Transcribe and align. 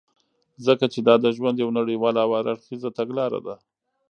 ځكه 0.65 0.85
چې 0.93 0.99
دادژوند 1.07 1.55
يو 1.63 1.69
نړيواله 1.79 2.19
او 2.25 2.31
هر 2.37 2.45
اړخيزه 2.53 2.89
تګلاره 2.99 3.39
ده. 3.45 3.55